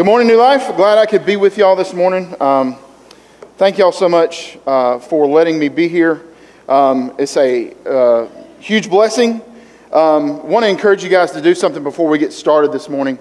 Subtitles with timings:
[0.00, 0.74] Good morning, New Life.
[0.76, 2.34] Glad I could be with y'all this morning.
[2.40, 2.76] Um,
[3.58, 6.22] thank y'all so much uh, for letting me be here.
[6.70, 8.26] Um, it's a uh,
[8.60, 9.42] huge blessing.
[9.92, 13.18] Um, Want to encourage you guys to do something before we get started this morning.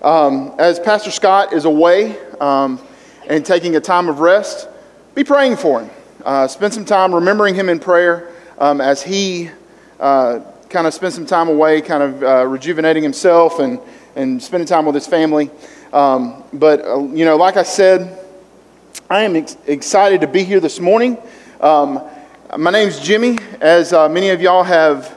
[0.00, 2.80] Um, as Pastor Scott is away um,
[3.28, 4.68] and taking a time of rest,
[5.14, 5.90] be praying for him.
[6.24, 9.50] Uh, spend some time remembering him in prayer um, as he
[10.00, 10.40] uh,
[10.70, 13.78] kind of spends some time away, kind of uh, rejuvenating himself and,
[14.14, 15.50] and spending time with his family.
[15.96, 18.18] Um, but, uh, you know, like I said,
[19.08, 21.16] I am ex- excited to be here this morning.
[21.58, 22.02] Um,
[22.58, 25.16] my name's Jimmy, as uh, many of y'all have,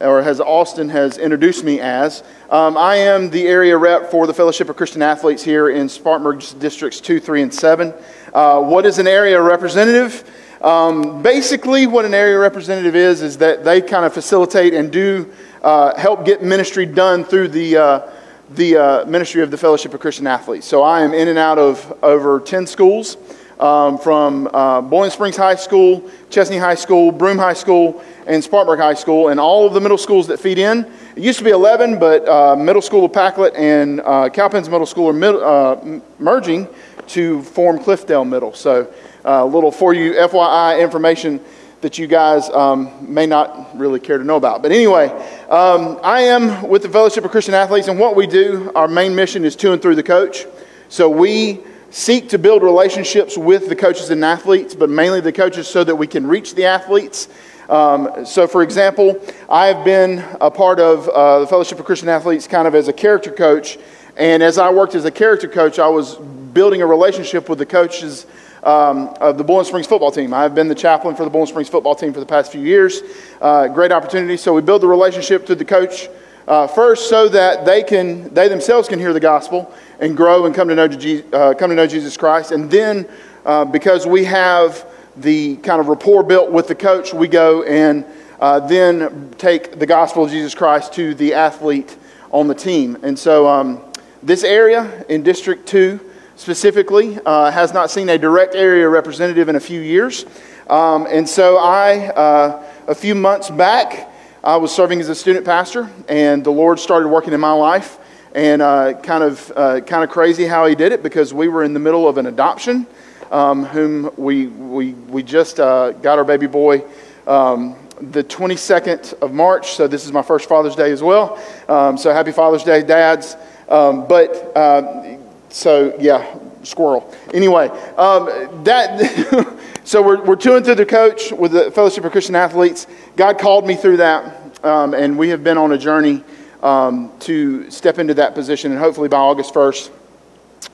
[0.00, 2.22] or as Austin has introduced me as.
[2.50, 6.44] Um, I am the area rep for the Fellowship of Christian Athletes here in Spartanburg
[6.58, 7.94] Districts 2, 3, and 7.
[8.34, 10.30] Uh, what is an area representative?
[10.60, 15.32] Um, basically, what an area representative is, is that they kind of facilitate and do
[15.62, 18.10] uh, help get ministry done through the uh,
[18.50, 20.66] the uh, ministry of the Fellowship of Christian Athletes.
[20.66, 23.16] So I am in and out of over 10 schools
[23.60, 28.78] um, from uh, Boiling Springs High School, Chesnee High School, Broome High School, and Spartanburg
[28.78, 30.84] High School, and all of the middle schools that feed in.
[31.16, 34.86] It used to be 11, but uh, Middle School of Pacolet and uh, Cowpens Middle
[34.86, 36.68] School are mid- uh, merging
[37.08, 38.54] to form Cliffdale Middle.
[38.54, 38.92] So
[39.24, 41.40] a uh, little for you FYI information
[41.80, 44.62] that you guys um, may not really care to know about.
[44.62, 45.08] But anyway,
[45.48, 49.14] um, I am with the Fellowship of Christian Athletes, and what we do, our main
[49.14, 50.46] mission is to and through the coach.
[50.88, 55.68] So we seek to build relationships with the coaches and athletes, but mainly the coaches
[55.68, 57.28] so that we can reach the athletes.
[57.68, 62.08] Um, so, for example, I have been a part of uh, the Fellowship of Christian
[62.08, 63.78] Athletes kind of as a character coach.
[64.16, 67.66] And as I worked as a character coach, I was building a relationship with the
[67.66, 68.26] coaches
[68.62, 70.34] um, of the Boiling Springs football team.
[70.34, 73.02] I've been the chaplain for the Boiling Springs football team for the past few years.
[73.40, 74.36] Uh, great opportunity.
[74.36, 76.08] So we build the relationship to the coach
[76.46, 80.54] uh, first, so that they can they themselves can hear the gospel and grow and
[80.54, 82.52] come to know Je- uh, come to know Jesus Christ.
[82.52, 83.06] And then,
[83.44, 84.86] uh, because we have
[85.18, 88.04] the kind of rapport built with the coach, we go and
[88.40, 91.96] uh, then take the gospel of Jesus Christ to the athlete
[92.30, 92.96] on the team.
[93.02, 93.82] And so, um,
[94.22, 96.00] this area in District Two
[96.38, 100.24] specifically uh, has not seen a direct area representative in a few years.
[100.70, 104.08] Um, and so I, uh, a few months back,
[104.44, 107.98] I was serving as a student pastor, and the Lord started working in my life.
[108.36, 111.64] And uh, kind of uh, kind of crazy how He did it because we were
[111.64, 112.86] in the middle of an adoption,
[113.32, 116.84] um, whom we we we just uh, got our baby boy.
[117.26, 121.36] Um, the 22nd of March, so this is my first Father's Day as well.
[121.68, 123.34] Um, so happy Father's Day, dads.
[123.68, 125.16] Um, but uh,
[125.50, 127.12] so yeah, squirrel.
[127.32, 128.26] Anyway, um,
[128.64, 129.48] that
[129.84, 132.86] so we're, we're touring through the coach with the Fellowship of Christian Athletes.
[133.16, 136.22] God called me through that, um, and we have been on a journey
[136.62, 138.70] um, to step into that position.
[138.72, 139.90] And hopefully by August first,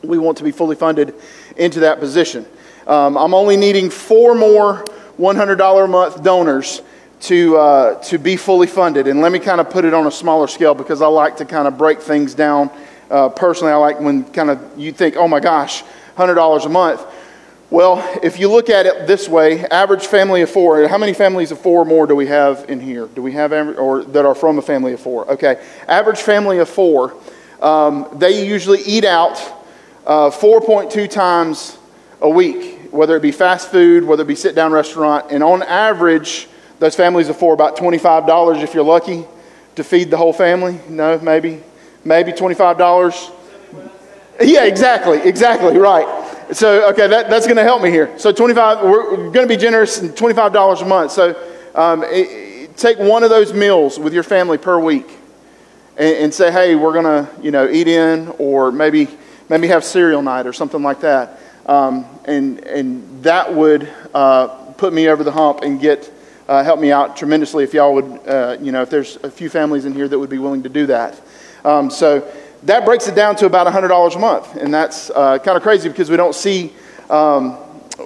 [0.02, 1.14] we want to be fully funded
[1.56, 2.46] into that position.
[2.86, 4.84] Um, I'm only needing four more
[5.18, 6.82] $100 a month donors
[7.22, 9.06] to, uh, to be fully funded.
[9.06, 11.44] And let me kind of put it on a smaller scale because I like to
[11.44, 12.70] kind of break things down
[13.10, 15.82] uh, personally, I like when kind of you think, oh my gosh,
[16.16, 17.03] $100 a month.
[17.70, 21.50] Well, if you look at it this way, average family of four, how many families
[21.50, 23.06] of four more do we have in here?
[23.06, 25.28] Do we have, or that are from a family of four?
[25.32, 25.62] Okay.
[25.88, 27.15] Average family of four,
[27.60, 29.36] um, they usually eat out
[30.06, 31.78] uh, 4.2 times
[32.21, 35.26] a week, whether it be fast food, whether it be sit down restaurant.
[35.31, 36.47] And on average,
[36.78, 39.25] those families of four, about $25 if you're lucky
[39.75, 40.78] to feed the whole family.
[40.88, 41.60] No, maybe
[42.04, 43.32] maybe $25.
[44.41, 46.32] Yeah, exactly, exactly, right.
[46.53, 48.16] So, okay, that, that's going to help me here.
[48.19, 51.12] So, 25, we're, we're going to be generous and $25 a month.
[51.12, 51.37] So,
[51.75, 55.09] um, it, take one of those meals with your family per week
[55.97, 59.09] and, and say, hey, we're going to, you know, eat in or maybe,
[59.48, 61.38] maybe have cereal night or something like that.
[61.66, 66.12] Um, and, and that would uh, put me over the hump and get,
[66.48, 69.48] uh, help me out tremendously if y'all would, uh, you know, if there's a few
[69.48, 71.19] families in here that would be willing to do that.
[71.64, 72.30] Um, so
[72.64, 74.56] that breaks it down to about $100 a month.
[74.56, 76.72] And that's uh, kind of crazy because we don't see,
[77.09, 77.59] um,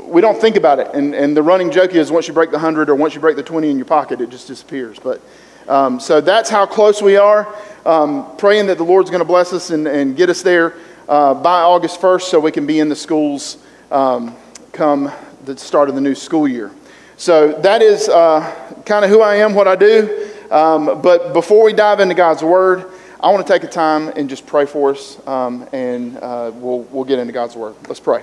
[0.06, 0.88] we don't think about it.
[0.94, 3.34] And, and the running joke is once you break the 100 or once you break
[3.36, 4.98] the 20 in your pocket, it just disappears.
[5.02, 5.20] But
[5.68, 7.52] um, so that's how close we are.
[7.84, 10.74] Um, praying that the Lord's going to bless us and, and get us there
[11.08, 13.56] uh, by August 1st so we can be in the schools
[13.90, 14.34] um,
[14.72, 15.10] come
[15.46, 16.70] the start of the new school year.
[17.18, 20.28] So that is uh, kind of who I am, what I do.
[20.50, 24.30] Um, but before we dive into God's Word, I want to take a time and
[24.30, 27.74] just pray for us, um, and uh, we'll, we'll get into God's Word.
[27.88, 28.22] Let's pray.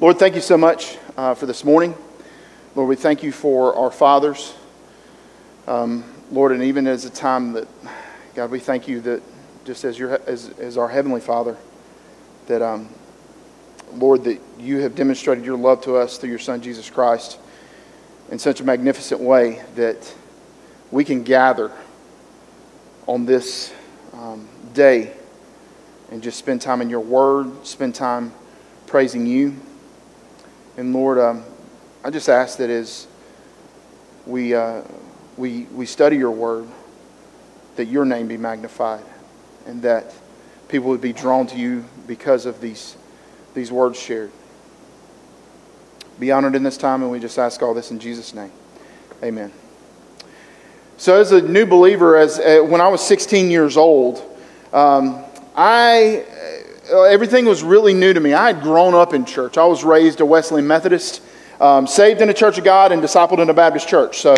[0.00, 1.94] Lord, thank you so much uh, for this morning.
[2.74, 4.52] Lord, we thank you for our fathers.
[5.68, 6.02] Um,
[6.32, 7.68] Lord, and even as a time that,
[8.34, 9.22] God, we thank you that
[9.64, 11.56] just as, your, as, as our Heavenly Father,
[12.48, 12.88] that, um,
[13.92, 17.38] Lord, that you have demonstrated your love to us through your Son, Jesus Christ,
[18.28, 20.12] in such a magnificent way that
[20.90, 21.70] we can gather
[23.06, 23.72] on this
[24.12, 25.12] um, day
[26.10, 28.32] and just spend time in your word, spend time
[28.86, 29.54] praising you.
[30.76, 31.44] And Lord, um,
[32.04, 33.06] I just ask that as
[34.26, 34.82] we, uh,
[35.36, 36.66] we, we study your word,
[37.76, 39.04] that your name be magnified
[39.66, 40.14] and that
[40.68, 42.96] people would be drawn to you because of these,
[43.54, 44.32] these words shared.
[46.18, 48.50] Be honored in this time, and we just ask all this in Jesus' name.
[49.22, 49.52] Amen.
[50.98, 54.16] So, as a new believer, as uh, when I was 16 years old,
[54.72, 55.22] um,
[55.54, 56.24] I
[56.90, 58.32] uh, everything was really new to me.
[58.32, 59.58] I had grown up in church.
[59.58, 61.20] I was raised a Wesleyan Methodist,
[61.60, 64.20] um, saved in a Church of God, and discipled in a Baptist church.
[64.20, 64.34] So,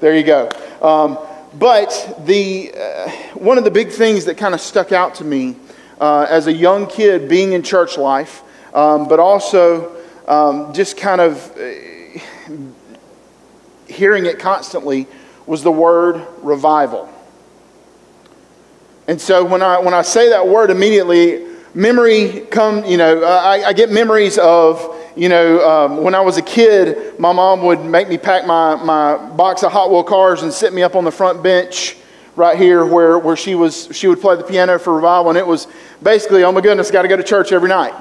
[0.00, 0.50] there you go.
[0.82, 1.18] Um,
[1.58, 5.56] but the uh, one of the big things that kind of stuck out to me
[5.98, 8.42] uh, as a young kid, being in church life,
[8.76, 9.96] um, but also
[10.28, 12.92] um, just kind of uh,
[13.88, 15.06] hearing it constantly
[15.46, 17.08] was the word revival.
[19.08, 23.64] And so when I, when I say that word immediately, memory come, you know, I,
[23.66, 27.80] I get memories of, you know, um, when I was a kid, my mom would
[27.84, 31.04] make me pack my, my box of Hot Wheel cars and sit me up on
[31.04, 31.96] the front bench
[32.36, 35.30] right here where, where she was, she would play the piano for revival.
[35.30, 35.66] And it was
[36.02, 37.94] basically, oh my goodness, got to go to church every night.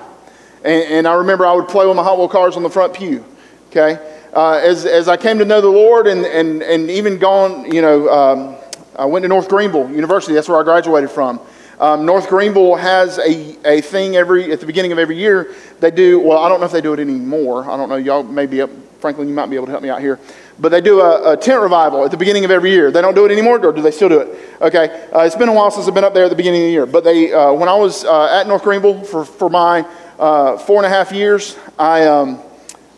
[0.63, 2.93] And, and I remember I would play with my Hot Wheel cars on the front
[2.93, 3.25] pew.
[3.69, 3.99] Okay
[4.33, 7.81] uh, as, as I came to know the Lord and, and, and even gone, you
[7.81, 8.55] know, um,
[8.97, 10.33] I went to North Greenville University.
[10.33, 11.39] That's where I graduated from.
[11.79, 15.55] Um, North Greenville has a, a thing every at the beginning of every year.
[15.79, 16.37] They do well.
[16.37, 17.63] I don't know if they do it anymore.
[17.69, 17.95] I don't know.
[17.95, 18.69] Y'all maybe up,
[18.99, 20.19] Franklin, you might be able to help me out here.
[20.59, 22.91] But they do a, a, tent revival at the beginning of every year.
[22.91, 24.37] They don't do it anymore, or do they still do it?
[24.61, 26.65] Okay, uh, it's been a while since I've been up there at the beginning of
[26.67, 26.85] the year.
[26.85, 29.83] But they, uh, when I was uh, at North Greenville for for my
[30.19, 32.05] uh, four and a half years, I.
[32.05, 32.39] Um,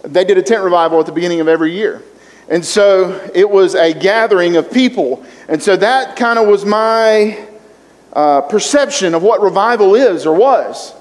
[0.04, 2.02] they did a tent revival at the beginning of every year.
[2.50, 5.26] And so it was a gathering of people.
[5.48, 7.40] And so that kind of was my
[8.12, 10.94] uh, perception of what revival is or was.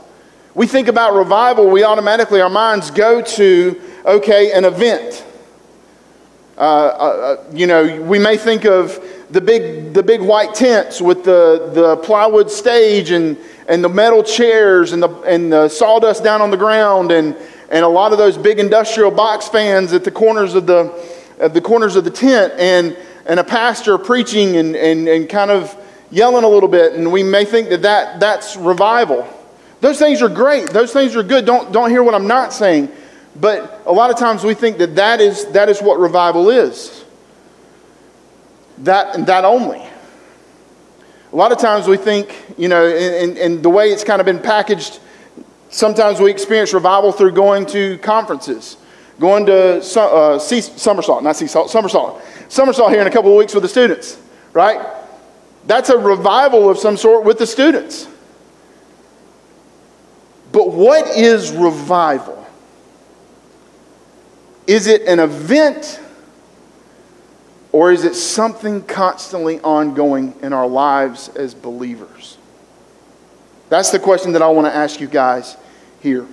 [0.54, 5.24] We think about revival, we automatically, our minds go to, okay, an event.
[6.56, 6.60] Uh, uh,
[7.40, 11.70] uh you know, we may think of the big, the big white tents with the,
[11.74, 13.36] the plywood stage and,
[13.68, 17.34] and the metal chairs and the, and the sawdust down on the ground and
[17.72, 20.92] and a lot of those big industrial box fans at the corners of the,
[21.40, 22.96] at the, corners of the tent, and,
[23.26, 25.74] and a pastor preaching and, and, and kind of
[26.10, 29.26] yelling a little bit, and we may think that, that that's revival.
[29.80, 30.68] Those things are great.
[30.68, 31.46] Those things are good.
[31.46, 32.92] Don't, don't hear what I'm not saying.
[33.34, 37.04] But a lot of times we think that that is, that is what revival is.
[38.78, 39.80] That and that only.
[41.32, 44.26] A lot of times we think, you know, and, and the way it's kind of
[44.26, 45.00] been packaged–
[45.72, 48.76] Sometimes we experience revival through going to conferences,
[49.18, 53.54] going to uh, sea, somersault, not see somersault, somersault here in a couple of weeks
[53.54, 54.20] with the students,
[54.52, 54.86] right?
[55.66, 58.06] That's a revival of some sort with the students.
[60.52, 62.46] But what is revival?
[64.66, 66.00] Is it an event
[67.72, 72.36] or is it something constantly ongoing in our lives as believers?
[73.70, 75.56] That's the question that I want to ask you guys
[76.02, 76.26] here.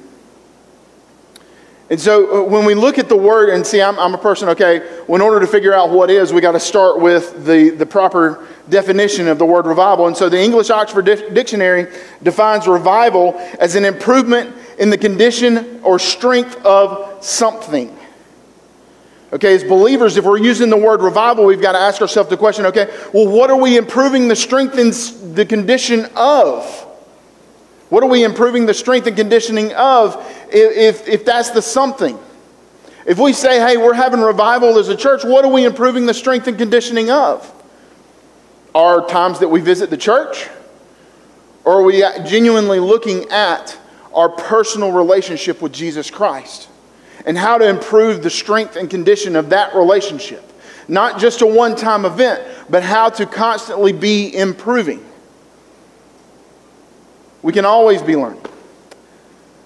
[1.90, 4.50] And so uh, when we look at the word and see, I'm, I'm a person,
[4.50, 7.70] okay, well, in order to figure out what is, we got to start with the,
[7.70, 10.06] the proper definition of the word revival.
[10.06, 11.88] And so the English Oxford Dictionary
[12.22, 17.96] defines revival as an improvement in the condition or strength of something.
[19.34, 22.38] Okay, as believers, if we're using the word revival, we've got to ask ourselves the
[22.38, 24.92] question okay, well, what are we improving the strength and
[25.36, 26.86] the condition of?
[27.89, 30.15] What are we improving the strength and conditioning of
[30.51, 32.17] if, if, if that's the something?
[33.05, 36.13] If we say, hey, we're having revival as a church, what are we improving the
[36.13, 37.51] strength and conditioning of?
[38.75, 40.48] Are times that we visit the church?
[41.65, 43.75] Or are we genuinely looking at
[44.13, 46.69] our personal relationship with Jesus Christ
[47.25, 50.43] and how to improve the strength and condition of that relationship?
[50.88, 55.03] Not just a one time event, but how to constantly be improving.
[57.41, 58.41] We can always be learning.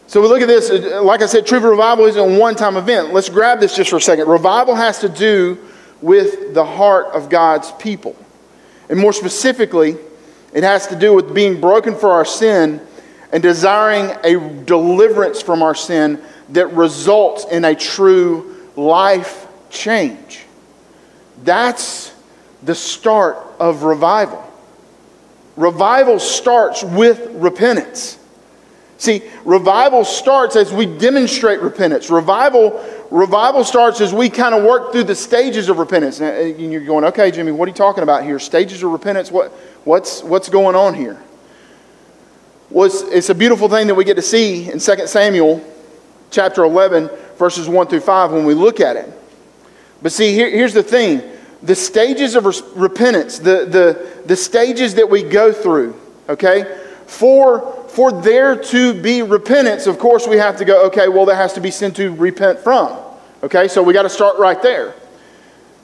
[0.07, 0.69] So we look at this.
[0.69, 3.13] Uh, like I said, true revival isn't a one time event.
[3.13, 4.27] Let's grab this just for a second.
[4.27, 5.57] Revival has to do
[6.01, 8.15] with the heart of God's people.
[8.89, 9.97] And more specifically,
[10.53, 12.85] it has to do with being broken for our sin
[13.31, 20.41] and desiring a deliverance from our sin that results in a true life change.
[21.43, 22.13] That's
[22.61, 24.42] the start of revival.
[25.55, 28.17] Revival starts with repentance.
[28.97, 32.09] See, revival starts as we demonstrate repentance.
[32.09, 36.21] Revival, revival starts as we kind of work through the stages of repentance.
[36.21, 38.39] Eh, and you're going, okay, Jimmy, what are you talking about here?
[38.39, 39.29] Stages of repentance?
[39.29, 39.51] What,
[39.83, 41.21] what's, what's going on here?
[42.69, 45.63] Well, it's, it's a beautiful thing that we get to see in 2 Samuel
[46.31, 49.11] chapter 11, verses 1 through 5, when we look at it.
[50.01, 51.21] But see, here, here's the thing
[51.63, 52.43] the stages of
[52.77, 55.95] repentance, the, the, the stages that we go through,
[56.27, 56.79] okay?
[57.07, 61.37] For, for there to be repentance, of course, we have to go, okay, well, there
[61.37, 62.97] has to be sin to repent from,
[63.43, 63.69] okay?
[63.69, 64.93] So we got to start right there.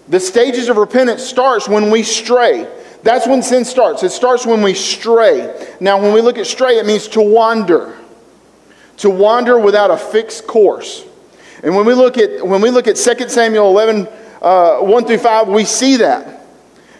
[0.09, 2.69] The stages of repentance starts when we stray.
[3.03, 4.03] That's when sin starts.
[4.03, 5.69] It starts when we stray.
[5.79, 7.95] Now, when we look at stray, it means to wander,
[8.97, 11.05] to wander without a fixed course.
[11.63, 14.09] And when we look at, when we look at 2 Samuel 11,
[14.41, 16.41] uh, 1 through 5, we see that.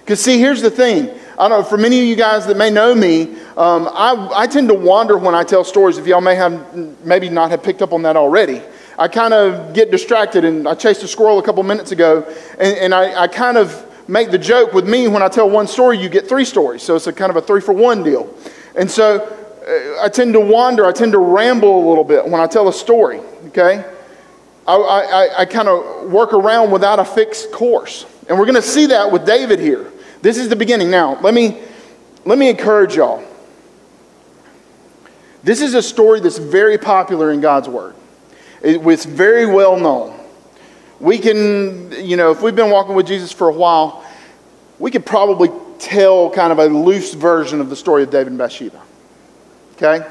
[0.01, 1.09] Because, see, here's the thing.
[1.37, 4.47] I don't know, for many of you guys that may know me, um, I, I
[4.47, 5.97] tend to wander when I tell stories.
[5.97, 8.61] If y'all may have, maybe not have picked up on that already.
[8.97, 12.25] I kind of get distracted, and I chased a squirrel a couple minutes ago,
[12.59, 15.67] and, and I, I kind of make the joke with me when I tell one
[15.67, 16.81] story, you get three stories.
[16.83, 18.35] So it's a kind of a three for one deal.
[18.75, 22.41] And so uh, I tend to wander, I tend to ramble a little bit when
[22.41, 23.85] I tell a story, okay?
[24.69, 28.05] I, I, I kind of work around without a fixed course.
[28.27, 29.91] And we're going to see that with David here.
[30.21, 30.91] This is the beginning.
[30.91, 31.59] Now, let me,
[32.25, 33.23] let me encourage y'all.
[35.43, 37.95] This is a story that's very popular in God's Word,
[38.61, 40.15] it, it's very well known.
[40.99, 44.03] We can, you know, if we've been walking with Jesus for a while,
[44.79, 45.49] we could probably
[45.79, 48.81] tell kind of a loose version of the story of David and Bathsheba.
[49.77, 50.05] Okay?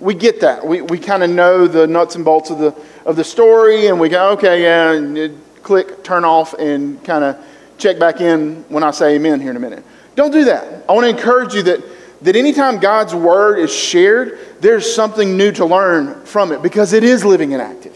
[0.00, 0.64] we get that.
[0.66, 2.74] We, we kind of know the nuts and bolts of the,
[3.04, 7.44] of the story, and we go, okay, yeah, and click, turn off, and kind of
[7.78, 9.84] check back in when I say amen here in a minute.
[10.14, 10.84] Don't do that.
[10.88, 11.82] I want to encourage you that,
[12.22, 17.04] that anytime God's word is shared, there's something new to learn from it because it
[17.04, 17.94] is living and active.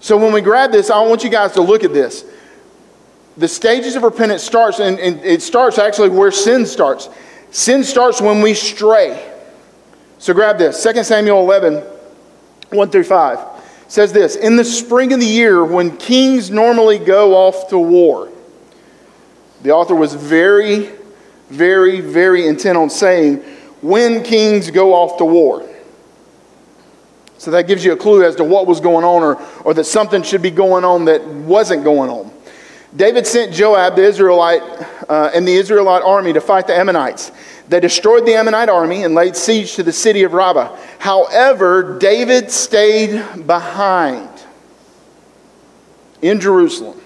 [0.00, 2.24] So when we grab this, I want you guys to look at this.
[3.36, 7.08] The stages of repentance starts, and, and it starts actually where sin starts.
[7.52, 9.30] Sin starts when we stray
[10.22, 11.78] so grab this 2 Samuel 11,
[12.70, 13.38] 1 through 5
[13.88, 18.28] says this In the spring of the year, when kings normally go off to war,
[19.64, 20.90] the author was very,
[21.50, 23.38] very, very intent on saying,
[23.80, 25.68] When kings go off to war.
[27.38, 29.82] So that gives you a clue as to what was going on or, or that
[29.86, 32.30] something should be going on that wasn't going on.
[32.94, 34.62] David sent Joab, the Israelite,
[35.08, 37.32] uh, and the Israelite army to fight the Ammonites.
[37.72, 40.76] They destroyed the Ammonite army and laid siege to the city of Rabbah.
[40.98, 44.28] However, David stayed behind
[46.20, 47.00] in Jerusalem.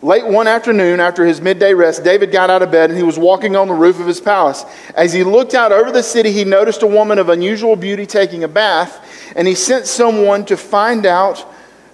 [0.00, 3.18] Late one afternoon, after his midday rest, David got out of bed and he was
[3.18, 4.64] walking on the roof of his palace.
[4.94, 8.44] As he looked out over the city, he noticed a woman of unusual beauty taking
[8.44, 8.98] a bath,
[9.36, 11.44] and he sent someone to find out,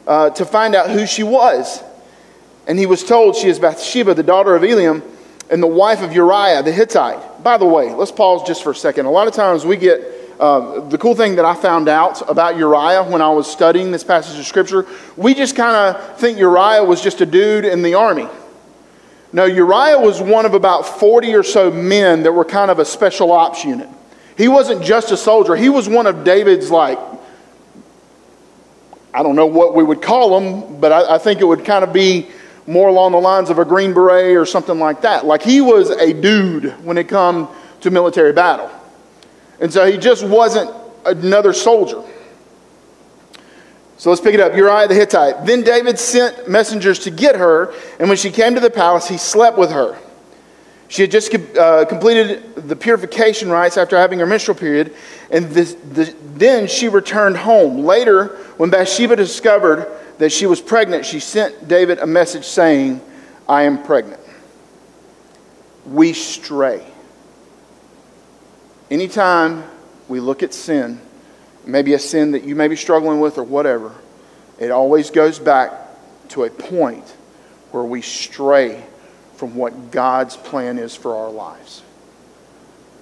[0.06, 1.82] uh, to find out who she was.
[2.68, 5.02] And he was told she is Bathsheba, the daughter of Eliam,
[5.50, 8.74] and the wife of Uriah the Hittite by the way, let's pause just for a
[8.74, 9.04] second.
[9.04, 10.00] A lot of times we get
[10.40, 14.02] uh, the cool thing that I found out about Uriah when I was studying this
[14.02, 14.86] passage of Scripture,
[15.16, 18.26] we just kind of think Uriah was just a dude in the army.
[19.32, 22.84] No, Uriah was one of about 40 or so men that were kind of a
[22.84, 23.88] special ops unit.
[24.38, 26.98] He wasn't just a soldier, he was one of David's, like,
[29.12, 31.84] I don't know what we would call him, but I, I think it would kind
[31.84, 32.28] of be
[32.66, 35.24] more along the lines of a Green Beret or something like that.
[35.24, 37.48] Like he was a dude when it come
[37.80, 38.70] to military battle.
[39.60, 40.70] And so he just wasn't
[41.04, 42.02] another soldier.
[43.98, 44.56] So let's pick it up.
[44.56, 45.46] Uriah the Hittite.
[45.46, 49.16] Then David sent messengers to get her, and when she came to the palace, he
[49.18, 49.96] slept with her.
[50.88, 54.94] She had just uh, completed the purification rites after having her menstrual period,
[55.30, 57.84] and this, this, then she returned home.
[57.84, 63.00] Later, when Bathsheba discovered that she was pregnant, she sent David a message saying,
[63.48, 64.20] I am pregnant.
[65.86, 66.84] We stray.
[68.90, 69.64] Anytime
[70.08, 71.00] we look at sin,
[71.66, 73.92] maybe a sin that you may be struggling with or whatever,
[74.58, 75.72] it always goes back
[76.28, 77.04] to a point
[77.72, 78.84] where we stray
[79.34, 81.82] from what God's plan is for our lives.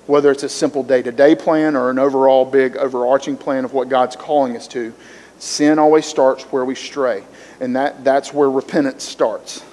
[0.06, 3.72] Whether it's a simple day to day plan or an overall big overarching plan of
[3.72, 4.94] what God's calling us to,
[5.42, 7.20] Sin always starts where we stray,
[7.58, 9.64] and that, that's where repentance starts.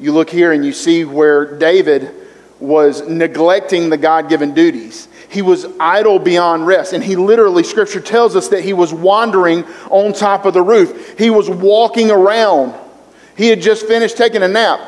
[0.00, 2.10] You look here and you see where David
[2.60, 5.06] was neglecting the God given duties.
[5.30, 6.94] He was idle beyond rest.
[6.94, 11.18] And he literally, scripture tells us that he was wandering on top of the roof.
[11.18, 12.72] He was walking around.
[13.36, 14.80] He had just finished taking a nap.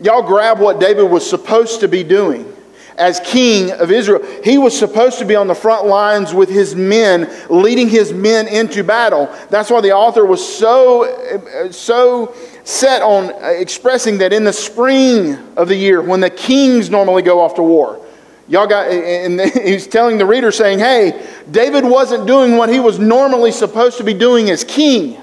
[0.00, 2.52] Y'all grab what David was supposed to be doing
[2.98, 4.20] as king of Israel.
[4.44, 8.48] He was supposed to be on the front lines with his men, leading his men
[8.48, 9.32] into battle.
[9.50, 15.68] That's why the author was so, so set on expressing that in the spring of
[15.68, 18.04] the year, when the kings normally go off to war,
[18.48, 22.98] y'all got, and he's telling the reader, saying, hey, David wasn't doing what he was
[22.98, 25.18] normally supposed to be doing as king.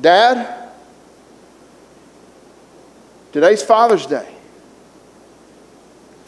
[0.00, 0.68] Dad,
[3.32, 4.36] today's Father's Day.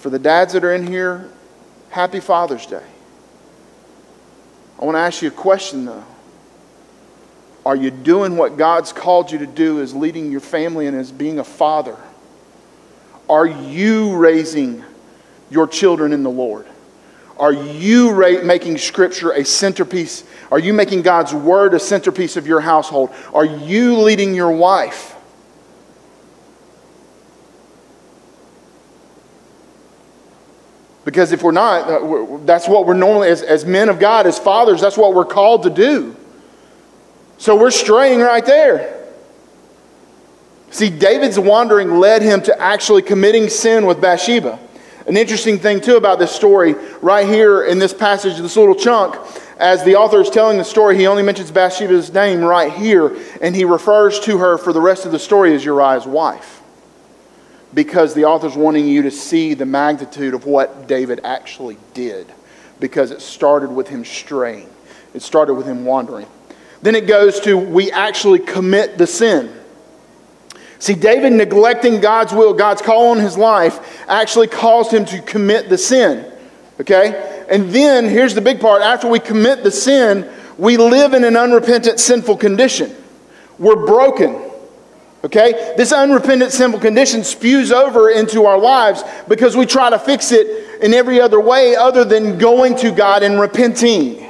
[0.01, 1.29] For the dads that are in here,
[1.91, 2.81] happy Father's Day.
[4.81, 6.03] I want to ask you a question, though.
[7.67, 11.13] Are you doing what God's called you to do as leading your family and as
[11.13, 11.99] being a father?
[13.29, 14.83] Are you raising
[15.51, 16.67] your children in the Lord?
[17.39, 20.25] Are you ra- making Scripture a centerpiece?
[20.51, 23.11] Are you making God's Word a centerpiece of your household?
[23.35, 25.15] Are you leading your wife?
[31.11, 34.39] Because if we're not, uh, that's what we're normally, as, as men of God, as
[34.39, 36.15] fathers, that's what we're called to do.
[37.37, 39.09] So we're straying right there.
[40.71, 44.57] See, David's wandering led him to actually committing sin with Bathsheba.
[45.09, 49.17] An interesting thing, too, about this story, right here in this passage, this little chunk,
[49.59, 53.57] as the author is telling the story, he only mentions Bathsheba's name right here, and
[53.57, 56.60] he refers to her for the rest of the story as Uriah's wife
[57.75, 62.27] because the author's wanting you to see the magnitude of what David actually did
[62.81, 64.69] because it started with him straying,
[65.15, 66.27] it started with him wandering.
[66.83, 69.55] Then it goes to we actually commit the sin.
[70.79, 75.69] See, David neglecting God's will, God's call on his life, actually caused him to commit
[75.69, 76.33] the sin.
[76.81, 77.45] Okay?
[77.51, 81.37] And then, here's the big part after we commit the sin, we live in an
[81.37, 82.97] unrepentant, sinful condition.
[83.59, 84.41] We're broken.
[85.25, 85.75] Okay?
[85.77, 90.81] This unrepentant sinful condition spews over into our lives because we try to fix it
[90.83, 94.27] in every other way other than going to God and repenting.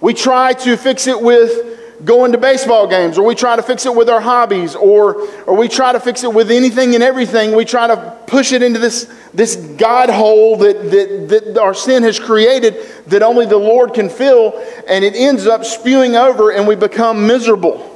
[0.00, 1.70] We try to fix it with
[2.04, 5.54] going to baseball games, or we try to fix it with our hobbies, or, or
[5.56, 7.54] we try to fix it with anything and everything.
[7.54, 12.02] We try to push it into this, this God hole that, that, that our sin
[12.02, 12.74] has created
[13.06, 14.52] that only the Lord can fill,
[14.88, 17.91] and it ends up spewing over, and we become miserable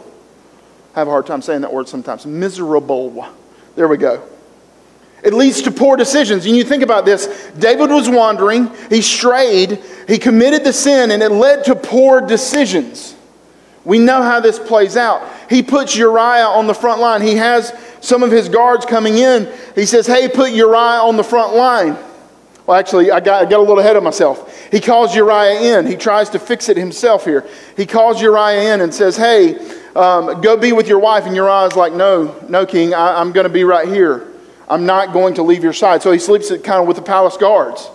[0.97, 2.25] have a hard time saying that word sometimes.
[2.25, 3.27] Miserable.
[3.77, 4.27] There we go.
[5.23, 6.47] It leads to poor decisions.
[6.47, 7.27] And you think about this
[7.59, 9.79] David was wandering, he strayed,
[10.09, 13.15] he committed the sin, and it led to poor decisions.
[13.85, 15.29] We know how this plays out.
[15.51, 17.21] He puts Uriah on the front line.
[17.23, 19.53] He has some of his guards coming in.
[19.75, 21.97] He says, Hey, put Uriah on the front line.
[22.67, 24.59] Well, actually, I got, I got a little ahead of myself.
[24.73, 25.87] He calls Uriah in.
[25.87, 27.47] He tries to fix it himself here.
[27.77, 31.25] He calls Uriah in and says, Hey, um, go be with your wife.
[31.27, 34.29] And Uriah's like, no, no, king, I, I'm going to be right here.
[34.69, 36.03] I'm not going to leave your side.
[36.03, 37.89] So he sleeps kind of with the palace guards.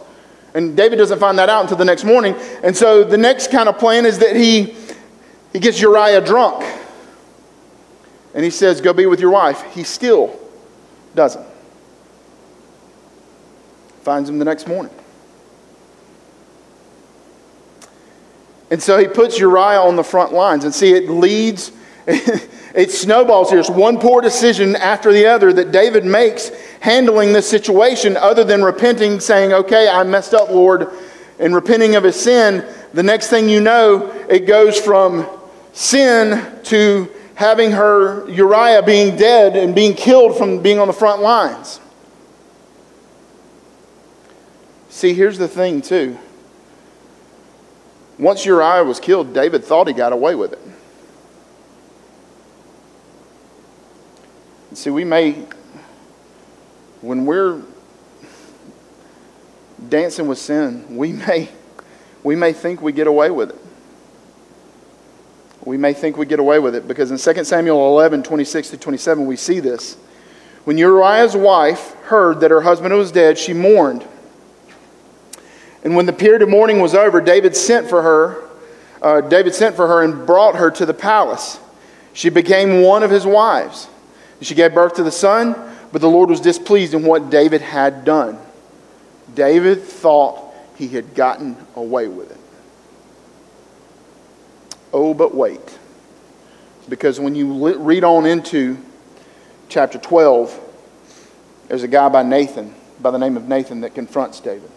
[0.54, 2.36] And David doesn't find that out until the next morning.
[2.64, 4.76] And so the next kind of plan is that he,
[5.54, 6.64] he gets Uriah drunk.
[8.34, 9.62] And he says, Go be with your wife.
[9.74, 10.38] He still
[11.16, 11.46] doesn't.
[14.04, 14.94] Finds him the next morning.
[18.70, 20.64] And so he puts Uriah on the front lines.
[20.64, 21.72] And see, it leads
[22.08, 23.60] it snowballs here.
[23.60, 28.64] It's one poor decision after the other that David makes handling this situation, other than
[28.64, 30.90] repenting, saying, Okay, I messed up, Lord,
[31.40, 32.66] and repenting of his sin.
[32.94, 35.28] The next thing you know, it goes from
[35.74, 41.22] sin to having her, Uriah, being dead and being killed from being on the front
[41.22, 41.80] lines.
[44.90, 46.18] See, here's the thing, too.
[48.20, 50.60] Once Uriah was killed, David thought he got away with it.
[54.82, 55.36] see, we may,
[57.02, 57.62] when we're
[59.90, 61.50] dancing with sin, we may,
[62.24, 63.56] we may think we get away with it.
[65.64, 68.78] We may think we get away with it because in 2 Samuel 11, 26 to
[68.78, 69.96] 27, we see this.
[70.64, 74.04] When Uriah's wife heard that her husband was dead, she mourned.
[75.84, 78.44] And when the period of mourning was over, David sent for her.
[79.02, 81.60] Uh, David sent for her and brought her to the palace.
[82.14, 83.88] She became one of his wives.
[84.42, 85.56] And she gave birth to the son,
[85.92, 88.40] but the Lord was displeased in what David had done.
[89.36, 90.42] David thought
[90.78, 92.38] he had gotten away with it.
[94.92, 95.62] Oh, but wait.
[96.90, 98.80] Because when you read on into
[99.70, 100.60] chapter 12,
[101.68, 104.72] there's a guy by Nathan, by the name of Nathan, that confronts David.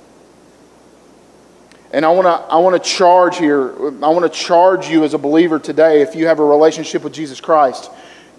[1.91, 3.71] And I want to I want to charge here.
[4.05, 7.13] I want to charge you as a believer today if you have a relationship with
[7.15, 7.89] Jesus Christ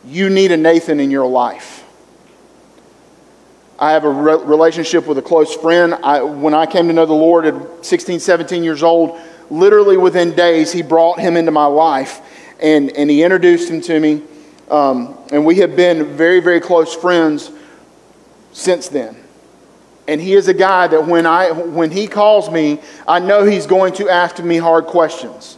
[0.07, 1.83] you need a Nathan in your life.
[3.77, 5.93] I have a re- relationship with a close friend.
[5.95, 10.33] I, when I came to know the Lord at 16, 17 years old, literally within
[10.33, 12.21] days, he brought him into my life
[12.61, 14.21] and, and he introduced him to me.
[14.69, 17.51] Um, and we have been very, very close friends
[18.53, 19.17] since then.
[20.07, 23.65] And he is a guy that when, I, when he calls me, I know he's
[23.65, 25.57] going to ask me hard questions.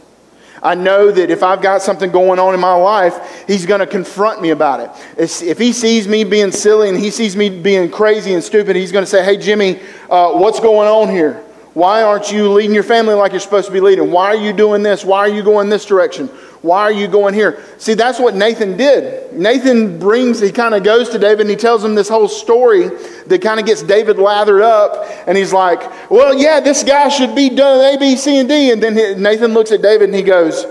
[0.62, 3.86] I know that if I've got something going on in my life, he's going to
[3.86, 5.40] confront me about it.
[5.42, 8.92] If he sees me being silly and he sees me being crazy and stupid, he's
[8.92, 11.42] going to say, Hey, Jimmy, uh, what's going on here?
[11.74, 14.10] Why aren't you leading your family like you're supposed to be leading?
[14.10, 15.04] Why are you doing this?
[15.04, 16.28] Why are you going this direction?
[16.62, 17.62] Why are you going here?
[17.78, 19.32] See, that's what Nathan did.
[19.32, 22.88] Nathan brings, he kind of goes to David and he tells him this whole story
[23.26, 25.04] that kind of gets David lathered up.
[25.28, 28.72] And he's like, well, yeah, this guy should be done A, B, C, and D.
[28.72, 30.66] And then Nathan looks at David and he goes,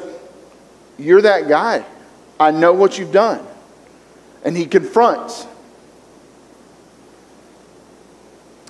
[0.97, 1.85] You're that guy.
[2.37, 3.45] I know what you've done.
[4.43, 5.47] And he confronts.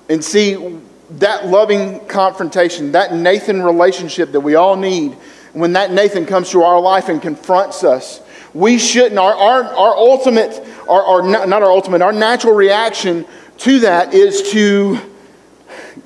[0.08, 0.78] And see,
[1.12, 5.16] that loving confrontation, that Nathan relationship that we all need
[5.58, 8.20] when that Nathan comes to our life and confronts us,
[8.54, 9.18] we shouldn't.
[9.18, 13.26] Our, our, our ultimate, our, our, not our ultimate, our natural reaction
[13.58, 14.98] to that is to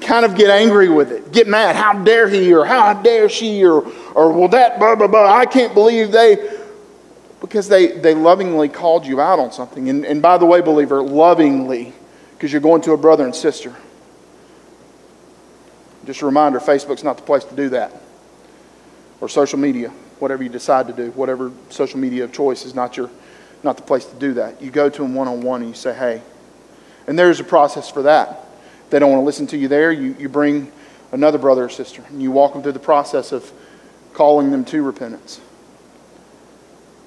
[0.00, 1.76] kind of get angry with it, get mad.
[1.76, 5.30] How dare he, or how dare she, or, or well, that, blah, blah, blah.
[5.30, 6.58] I can't believe they,
[7.42, 9.90] because they, they lovingly called you out on something.
[9.90, 11.92] And, and by the way, believer, lovingly,
[12.32, 13.76] because you're going to a brother and sister.
[16.06, 18.01] Just a reminder Facebook's not the place to do that
[19.22, 22.96] or social media, whatever you decide to do, whatever social media of choice is not
[22.96, 23.08] your
[23.62, 24.60] not the place to do that.
[24.60, 26.20] You go to them one on one and you say, hey.
[27.06, 28.44] And there's a process for that.
[28.84, 30.72] If they don't want to listen to you there, you, you bring
[31.12, 33.48] another brother or sister and you walk them through the process of
[34.14, 35.40] calling them to repentance.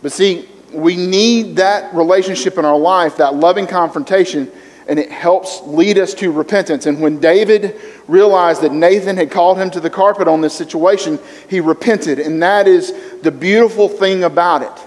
[0.02, 4.50] But see, we need that relationship in our life, that loving confrontation
[4.88, 6.86] and it helps lead us to repentance.
[6.86, 11.20] And when David realized that Nathan had called him to the carpet on this situation,
[11.50, 12.20] he repented.
[12.20, 14.86] And that is the beautiful thing about it.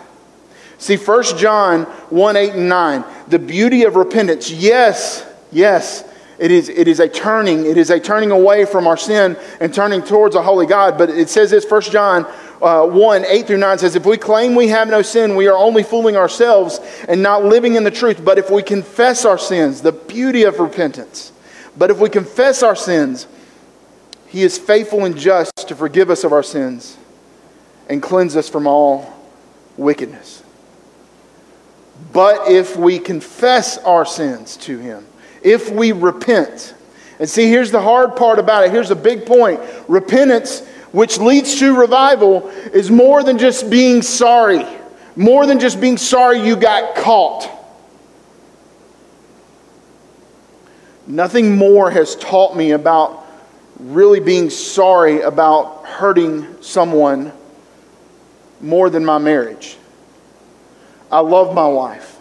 [0.78, 4.48] See, 1 John 1 8 and 9, the beauty of repentance.
[4.50, 6.04] Yes, yes,
[6.38, 7.66] it is, it is a turning.
[7.66, 10.96] It is a turning away from our sin and turning towards a holy God.
[10.96, 12.24] But it says this, 1 John
[12.60, 15.56] uh, 1 8 through 9 says, If we claim we have no sin, we are
[15.56, 18.24] only fooling ourselves and not living in the truth.
[18.24, 21.32] But if we confess our sins, the beauty of repentance,
[21.76, 23.26] but if we confess our sins,
[24.26, 26.96] he is faithful and just to forgive us of our sins
[27.88, 29.12] and cleanse us from all
[29.76, 30.42] wickedness.
[32.12, 35.06] But if we confess our sins to him,
[35.42, 36.74] if we repent,
[37.18, 38.70] and see, here's the hard part about it.
[38.70, 39.58] Here's a big point.
[39.88, 44.64] Repentance which leads to revival, is more than just being sorry,
[45.16, 47.50] more than just being sorry you got caught.
[51.06, 53.26] Nothing more has taught me about
[53.78, 57.32] really being sorry about hurting someone
[58.60, 59.76] more than my marriage.
[61.10, 62.16] I love my wife.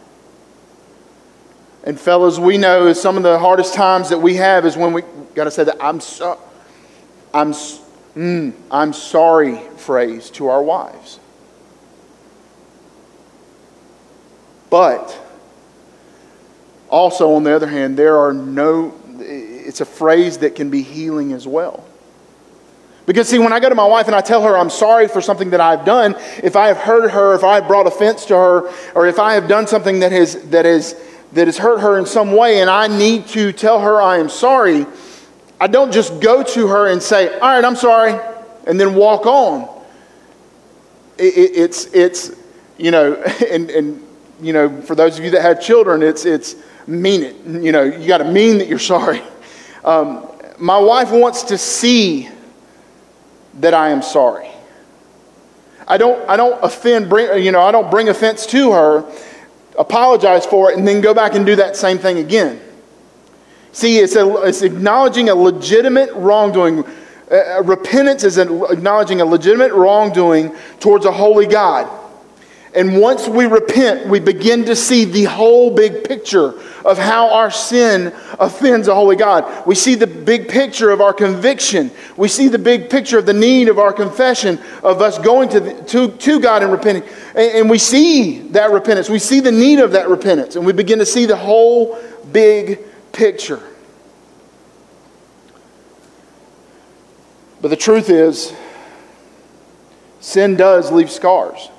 [1.84, 5.04] And fellas, we know some of the hardest times that we have is when we
[5.36, 6.40] got to say that I'm so,
[7.34, 7.54] I'm
[8.18, 11.20] mm, I'm sorry phrase to our wives.
[14.70, 15.24] But
[16.90, 21.32] also, on the other hand, there are no, it's a phrase that can be healing
[21.32, 21.86] as well.
[23.06, 25.22] Because, see, when I go to my wife and I tell her I'm sorry for
[25.22, 28.36] something that I've done, if I have hurt her, if I have brought offense to
[28.36, 31.00] her, or if I have done something that has, that has,
[31.32, 34.28] that has hurt her in some way and I need to tell her I am
[34.28, 34.86] sorry,
[35.60, 38.20] I don't just go to her and say, All right, I'm sorry,
[38.68, 39.62] and then walk on.
[41.18, 42.32] It, it, it's, it's,
[42.78, 43.16] you know,
[43.52, 44.04] and, and,
[44.42, 47.36] you know, for those of you that have children, it's, it's mean it.
[47.64, 49.22] You know, you got to mean that you're sorry.
[49.86, 50.28] Um,
[50.60, 52.28] my wife wants to see
[53.62, 54.50] that I am sorry.
[55.88, 59.10] I don't, I don't offend, bring, you know, I don't bring offense to her,
[59.80, 62.60] apologize for it, and then go back and do that same thing again.
[63.72, 66.80] See, it's, a, it's acknowledging a legitimate wrongdoing.
[66.84, 66.92] Uh,
[67.36, 71.90] uh repentance is acknowledging a legitimate wrongdoing towards a holy God.
[72.76, 77.50] And once we repent, we begin to see the whole big picture of how our
[77.50, 79.66] sin offends a holy God.
[79.66, 81.90] We see the big picture of our conviction.
[82.18, 85.60] We see the big picture of the need of our confession, of us going to,
[85.60, 87.04] the, to, to God and repenting.
[87.30, 89.10] And, and we see that repentance.
[89.10, 90.56] We see the need of that repentance.
[90.56, 91.98] And we begin to see the whole
[92.32, 92.80] big
[93.18, 93.62] picture.
[97.62, 98.54] But the truth is,
[100.22, 101.70] sin does leave scars.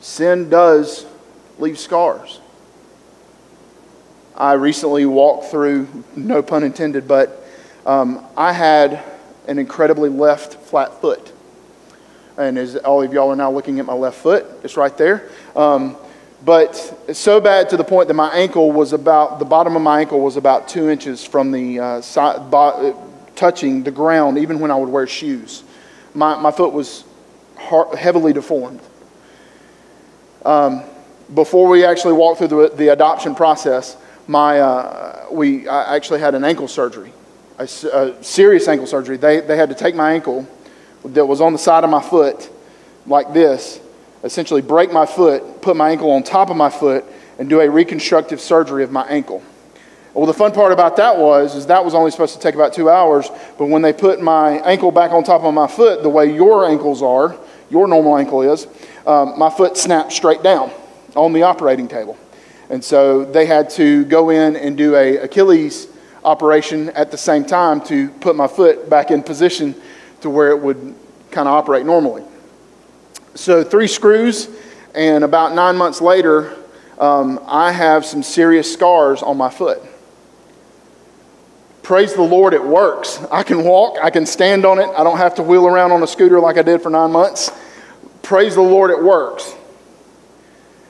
[0.00, 1.04] Sin does
[1.58, 2.40] leave scars.
[4.34, 7.44] I recently walked through, no pun intended, but
[7.84, 9.04] um, I had
[9.46, 11.30] an incredibly left flat foot.
[12.38, 15.28] And as all of y'all are now looking at my left foot, it's right there.
[15.54, 15.98] Um,
[16.44, 16.74] but
[17.16, 20.20] so bad to the point that my ankle was about the bottom of my ankle
[20.20, 22.96] was about two inches from the uh, side, bo- uh,
[23.36, 25.62] touching the ground, even when I would wear shoes.
[26.14, 27.04] My, my foot was
[27.58, 28.80] hard, heavily deformed.
[30.44, 30.82] Um,
[31.34, 36.34] before we actually walked through the, the adoption process, my, uh, we, I actually had
[36.34, 37.12] an ankle surgery,
[37.58, 39.16] a, a serious ankle surgery.
[39.16, 40.46] They, they had to take my ankle
[41.04, 42.50] that was on the side of my foot
[43.06, 43.80] like this
[44.24, 47.04] essentially break my foot, put my ankle on top of my foot,
[47.38, 49.42] and do a reconstructive surgery of my ankle.
[50.14, 52.72] Well, the fun part about that was is that was only supposed to take about
[52.72, 56.08] two hours, but when they put my ankle back on top of my foot, the
[56.10, 57.34] way your ankles are,
[57.70, 58.66] your normal ankle is,
[59.06, 60.70] um, my foot snapped straight down
[61.16, 62.18] on the operating table.
[62.68, 65.88] And so they had to go in and do a Achilles
[66.24, 69.74] operation at the same time to put my foot back in position
[70.20, 70.94] to where it would
[71.30, 72.22] kind of operate normally.
[73.34, 74.48] So three screws,
[74.94, 76.54] and about nine months later,
[76.98, 79.80] um, I have some serious scars on my foot.
[81.82, 83.18] Praise the Lord, it works.
[83.32, 86.02] I can walk, I can stand on it, I don't have to wheel around on
[86.02, 87.50] a scooter like I did for nine months.
[88.22, 89.52] Praise the Lord, it works.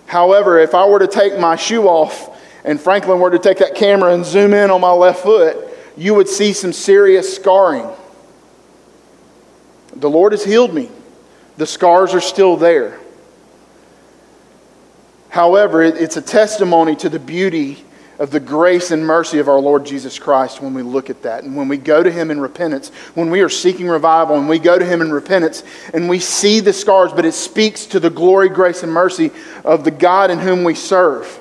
[0.06, 3.74] However, if I were to take my shoe off and Franklin were to take that
[3.76, 7.88] camera and zoom in on my left foot, you would see some serious scarring.
[9.94, 10.90] The Lord has healed me.
[11.56, 12.98] The scars are still there.
[15.28, 17.84] However, it's a testimony to the beauty
[18.18, 21.44] of the grace and mercy of our Lord Jesus Christ when we look at that.
[21.44, 24.58] And when we go to Him in repentance, when we are seeking revival and we
[24.58, 28.10] go to Him in repentance and we see the scars, but it speaks to the
[28.10, 29.30] glory, grace, and mercy
[29.64, 31.38] of the God in whom we serve.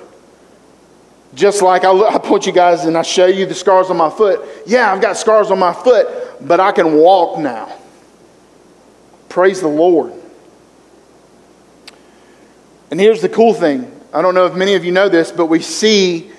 [1.34, 4.10] Just like I, I put you guys and I show you the scars on my
[4.10, 4.42] foot.
[4.66, 6.08] Yeah, I've got scars on my foot,
[6.46, 7.72] but I can walk now.
[9.32, 10.12] Praise the Lord.
[12.92, 13.90] And here's the cool thing.
[14.14, 16.30] I don't know if many of you know this, but we see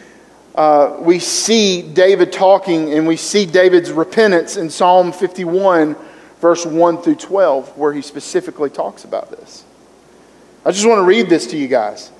[0.54, 5.96] uh, we see David talking and we see David's repentance in Psalm 51,
[6.42, 9.64] verse 1 through 12, where he specifically talks about this.
[10.66, 12.12] I just want to read this to you guys.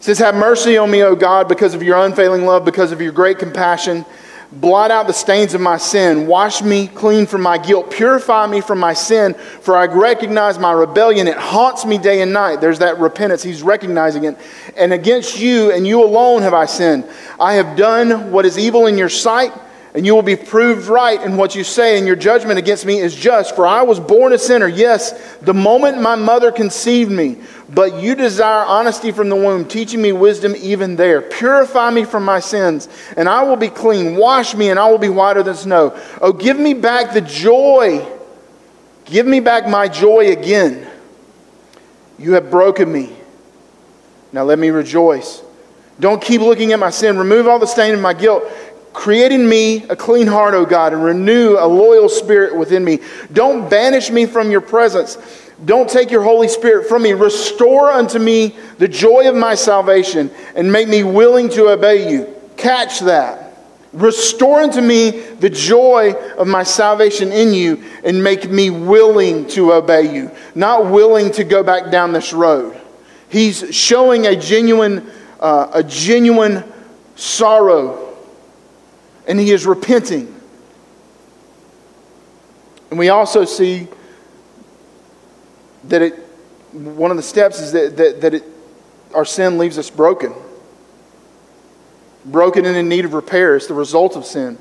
[0.00, 3.00] It says, Have mercy on me, O God, because of your unfailing love, because of
[3.00, 4.04] your great compassion.
[4.52, 6.28] Blot out the stains of my sin.
[6.28, 7.90] Wash me clean from my guilt.
[7.90, 11.26] Purify me from my sin, for I recognize my rebellion.
[11.26, 12.60] It haunts me day and night.
[12.60, 13.42] There's that repentance.
[13.42, 14.36] He's recognizing it.
[14.76, 17.04] And against you and you alone have I sinned.
[17.40, 19.52] I have done what is evil in your sight
[19.96, 22.98] and you will be proved right in what you say, and your judgment against me
[22.98, 23.56] is just.
[23.56, 27.38] For I was born a sinner, yes, the moment my mother conceived me.
[27.70, 31.22] But you desire honesty from the womb, teaching me wisdom even there.
[31.22, 34.16] Purify me from my sins, and I will be clean.
[34.16, 35.98] Wash me, and I will be whiter than snow.
[36.20, 38.06] Oh, give me back the joy.
[39.06, 40.86] Give me back my joy again.
[42.18, 43.14] You have broken me.
[44.30, 45.42] Now let me rejoice.
[45.98, 47.16] Don't keep looking at my sin.
[47.16, 48.42] Remove all the stain of my guilt
[48.96, 52.98] Create in me a clean heart, O God, and renew a loyal spirit within me.
[53.30, 55.18] Don't banish me from your presence.
[55.66, 57.12] Don't take your Holy Spirit from me.
[57.12, 62.34] Restore unto me the joy of my salvation and make me willing to obey you.
[62.56, 63.58] Catch that.
[63.92, 69.74] Restore unto me the joy of my salvation in you and make me willing to
[69.74, 72.80] obey you, not willing to go back down this road.
[73.28, 75.06] He's showing a genuine,
[75.38, 76.64] uh, a genuine
[77.14, 78.04] sorrow
[79.26, 80.32] and he is repenting.
[82.90, 83.88] And we also see
[85.84, 86.12] that it,
[86.72, 88.44] one of the steps is that, that, that it,
[89.14, 90.32] our sin leaves us broken,
[92.24, 93.56] broken and in need of repair.
[93.56, 94.58] It's the result of sin.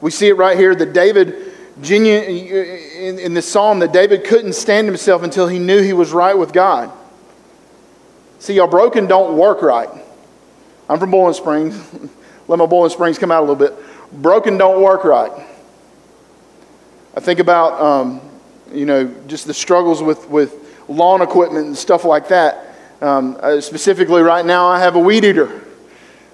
[0.00, 1.52] We see it right here that David,
[1.82, 6.36] in, in this psalm, that David couldn't stand himself until he knew he was right
[6.36, 6.90] with God.
[8.40, 9.88] See, y'all, broken don't work right.
[10.88, 11.80] I'm from Boiling Springs.
[12.46, 13.74] Let my boiling springs come out a little bit.
[14.22, 15.32] Broken don't work right.
[17.16, 18.20] I think about, um,
[18.72, 22.74] you know, just the struggles with, with lawn equipment and stuff like that.
[23.00, 25.64] Um, uh, specifically, right now, I have a weed eater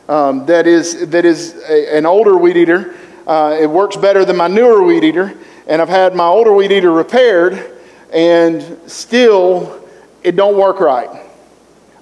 [0.09, 2.95] um, that is, that is a, an older weed eater.
[3.27, 5.35] Uh, it works better than my newer weed eater.
[5.69, 7.79] And I've had my older weed eater repaired,
[8.13, 9.87] and still,
[10.25, 11.09] it don't work right.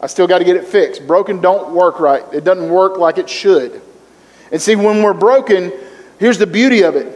[0.00, 1.06] I still got to get it fixed.
[1.06, 2.22] Broken don't work right.
[2.32, 3.82] It doesn't work like it should.
[4.52, 5.72] And see, when we're broken,
[6.18, 7.06] here's the beauty of it.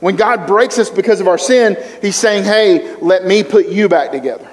[0.00, 3.88] When God breaks us because of our sin, He's saying, Hey, let me put you
[3.88, 4.48] back together.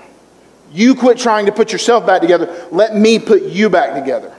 [0.72, 2.68] You quit trying to put yourself back together.
[2.72, 4.34] Let me put you back together.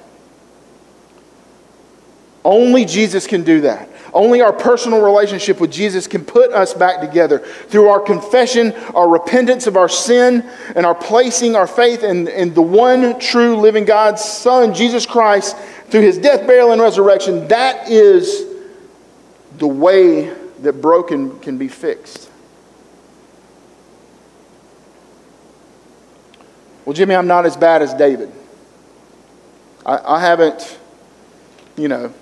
[2.44, 3.90] Only Jesus can do that.
[4.14, 9.08] Only our personal relationship with Jesus can put us back together through our confession, our
[9.08, 13.84] repentance of our sin, and our placing our faith in, in the one true living
[13.84, 15.56] God's Son, Jesus Christ,
[15.90, 18.46] through his death, burial, and resurrection, that is
[19.58, 20.28] the way
[20.60, 22.30] that broken can be fixed.
[26.84, 28.32] Well, Jimmy, I'm not as bad as David.
[29.84, 30.78] I, I haven't,
[31.76, 32.12] you know,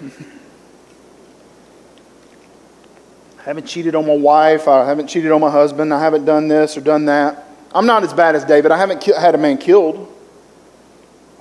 [3.39, 4.67] I haven't cheated on my wife.
[4.69, 5.93] I haven't cheated on my husband.
[5.93, 7.45] I haven't done this or done that.
[7.75, 8.73] I'm not as bad as David.
[8.73, 10.15] I haven't ki- had a man killed.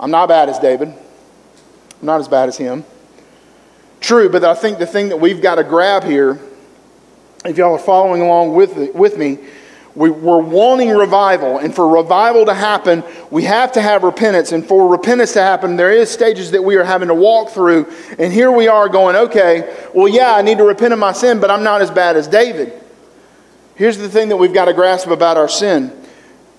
[0.00, 0.94] I'm not bad as David.
[2.00, 2.84] I'm not as bad as him.
[4.00, 6.38] True, but I think the thing that we've got to grab here,
[7.44, 9.38] if y'all are following along with, with me,
[9.96, 11.58] we, we're wanting revival.
[11.58, 14.52] And for revival to happen, we have to have repentance.
[14.52, 17.92] And for repentance to happen, there is stages that we are having to walk through.
[18.18, 21.40] And here we are going, okay, well, yeah, I need to repent of my sin,
[21.40, 22.74] but I'm not as bad as David.
[23.74, 25.92] Here's the thing that we've got to grasp about our sin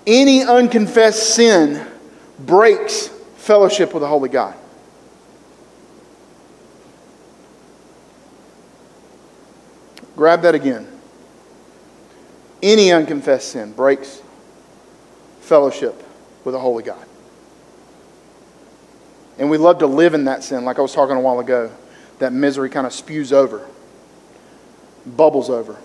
[0.07, 1.85] any unconfessed sin
[2.39, 4.55] breaks fellowship with the Holy God.
[10.19, 10.85] Grab that again.
[12.61, 14.21] Any unconfessed sin breaks
[15.39, 16.03] fellowship
[16.43, 17.05] with a holy God.
[19.37, 21.71] And we love to live in that sin, like I was talking a while ago.
[22.17, 23.65] That misery kind of spews over,
[25.05, 25.77] bubbles over.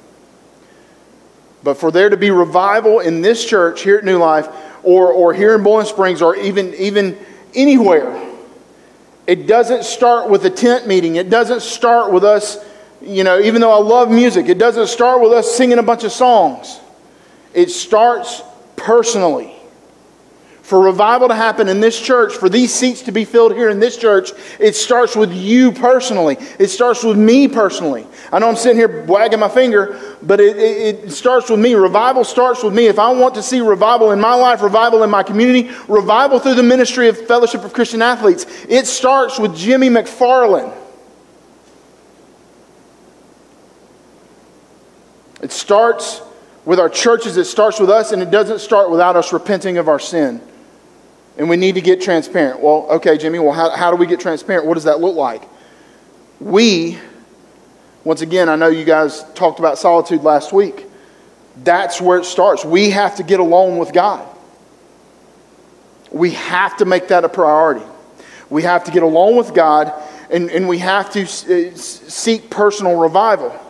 [1.62, 4.48] But for there to be revival in this church here at New Life,
[4.82, 7.16] or, or here in Boiling Springs, or even, even
[7.54, 8.20] anywhere,
[9.28, 11.14] it doesn't start with a tent meeting.
[11.14, 12.58] It doesn't start with us
[13.02, 16.04] you know, even though I love music, it doesn't start with us singing a bunch
[16.04, 16.80] of songs.
[17.52, 18.42] It starts
[18.76, 19.52] personally.
[20.62, 23.78] For revival to happen in this church, for these seats to be filled here in
[23.80, 26.38] this church, it starts with you personally.
[26.58, 28.06] It starts with me personally.
[28.32, 31.74] I know I'm sitting here wagging my finger, but it, it, it starts with me.
[31.74, 32.86] Revival starts with me.
[32.86, 36.54] If I want to see revival in my life, revival in my community, revival through
[36.54, 40.74] the ministry of Fellowship of Christian Athletes, it starts with Jimmy McFarland.
[45.44, 46.22] It starts
[46.64, 49.88] with our churches, it starts with us, and it doesn't start without us repenting of
[49.88, 50.40] our sin.
[51.36, 52.60] And we need to get transparent.
[52.60, 54.64] Well, okay, Jimmy, well, how, how do we get transparent?
[54.64, 55.42] What does that look like?
[56.40, 56.98] We,
[58.04, 60.86] once again, I know you guys talked about solitude last week.
[61.62, 62.64] That's where it starts.
[62.64, 64.26] We have to get alone with God.
[66.10, 67.84] We have to make that a priority.
[68.48, 69.92] We have to get alone with God,
[70.30, 73.60] and, and we have to uh, seek personal revival.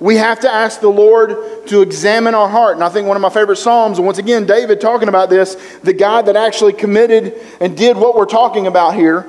[0.00, 2.76] We have to ask the Lord to examine our heart.
[2.76, 5.56] And I think one of my favorite Psalms, and once again, David talking about this,
[5.82, 9.26] the guy that actually committed and did what we're talking about here,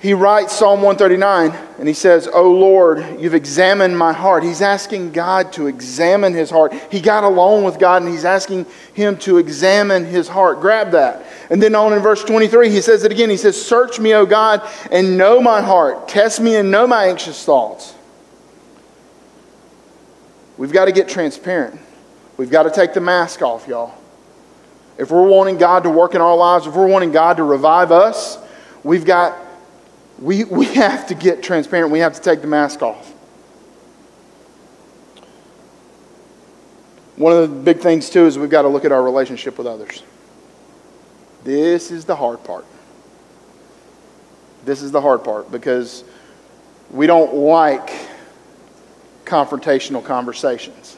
[0.00, 4.42] he writes Psalm 139 and he says, Oh Lord, you've examined my heart.
[4.42, 6.74] He's asking God to examine his heart.
[6.90, 10.60] He got alone with God and he's asking him to examine his heart.
[10.60, 11.24] Grab that.
[11.50, 13.30] And then on in verse 23, he says it again.
[13.30, 16.08] He says, Search me, O God, and know my heart.
[16.08, 17.94] Test me and know my anxious thoughts.
[20.56, 21.80] We've got to get transparent.
[22.36, 23.94] We've got to take the mask off, y'all.
[24.98, 27.90] If we're wanting God to work in our lives, if we're wanting God to revive
[27.90, 28.38] us,
[28.84, 29.36] we've got,
[30.20, 31.90] we, we have to get transparent.
[31.90, 33.10] We have to take the mask off.
[37.16, 39.68] One of the big things, too, is we've got to look at our relationship with
[39.68, 40.02] others.
[41.44, 42.64] This is the hard part.
[44.64, 46.02] This is the hard part because
[46.90, 47.90] we don't like
[49.24, 50.96] confrontational conversations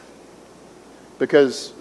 [1.19, 1.73] because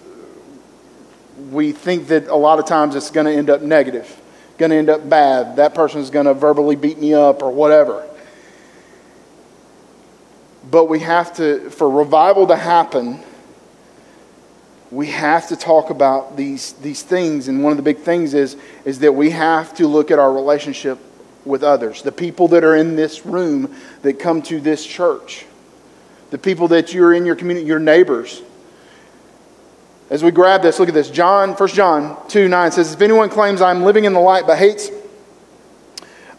[1.50, 4.18] we think that a lot of times it's going to end up negative,
[4.58, 5.56] going to end up bad.
[5.56, 8.06] That person is going to verbally beat me up or whatever.
[10.70, 13.20] But we have to, for revival to happen,
[14.90, 17.48] we have to talk about these, these things.
[17.48, 20.32] And one of the big things is, is that we have to look at our
[20.32, 20.98] relationship
[21.44, 25.44] with others, the people that are in this room that come to this church
[26.30, 28.42] the people that you're in your community, your neighbors.
[30.10, 31.10] As we grab this, look at this.
[31.10, 34.58] John, 1 John 2 9 says, If anyone claims I'm living in the light but
[34.58, 34.90] hates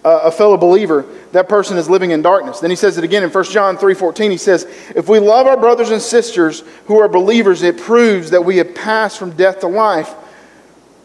[0.03, 2.61] a fellow believer, that person is living in darkness.
[2.61, 4.31] Then he says it again in 1 John 3 14.
[4.31, 4.63] He says,
[4.95, 8.73] If we love our brothers and sisters who are believers, it proves that we have
[8.73, 10.13] passed from death to life.